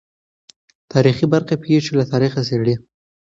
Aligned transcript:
تاریخي 0.91 1.25
برخه 1.33 1.53
پېښې 1.63 1.91
له 1.99 2.05
تاریخه 2.11 2.39
څېړي. 2.47 2.75